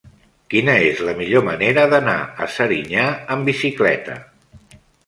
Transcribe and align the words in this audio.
Quina 0.53 0.77
és 0.85 1.03
la 1.09 1.13
millor 1.19 1.45
manera 1.49 1.85
d'anar 1.93 2.17
a 2.47 2.51
Serinyà 2.57 3.05
amb 3.37 3.53
bicicleta? 3.53 4.19